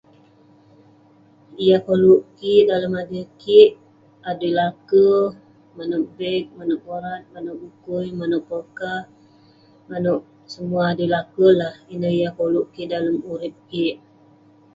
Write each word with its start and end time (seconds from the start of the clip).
Yah 1.67 1.81
koluk 1.85 2.21
kik 2.37 2.61
dalem 2.69 2.93
adui 3.01 3.23
kik, 3.41 3.71
adui 4.29 4.51
laker, 4.59 5.21
manouk 5.77 6.05
beg, 6.17 6.43
manouk 6.57 6.81
borat, 6.87 7.21
manouk 7.33 7.57
bukui, 7.61 8.07
manouk 8.19 8.43
pokah. 8.49 9.01
Manouk 9.89 10.21
semuah 10.53 10.87
adui 10.91 11.11
laker 11.15 11.51
lah. 11.61 11.73
Ineh 11.93 12.13
yah 12.21 12.33
koluk 12.37 12.67
kik 12.73 12.89
dalem 12.91 13.17
urip 13.31 13.55
kik. 13.71 13.95